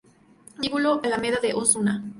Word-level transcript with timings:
Vestíbulo 0.57 0.99
Alameda 1.03 1.37
de 1.43 1.53
Osuna 1.53 2.01